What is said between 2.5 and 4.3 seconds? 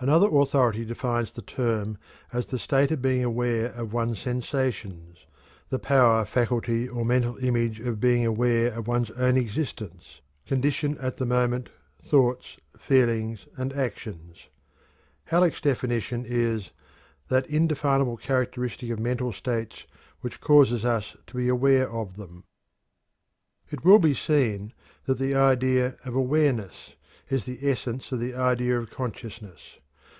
state of being aware of one's